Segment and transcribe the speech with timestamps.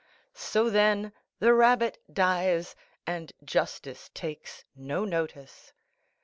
[0.33, 5.73] So, then, the rabbit dies, and justice takes no notice.